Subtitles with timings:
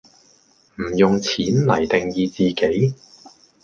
[0.79, 2.95] 唔用「錢」黎定義自己